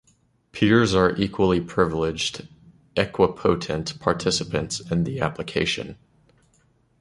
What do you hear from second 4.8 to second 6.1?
in the application.